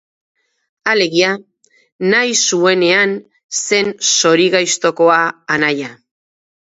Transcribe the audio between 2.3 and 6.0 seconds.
zuenean zen zorigaiztokoa anaia.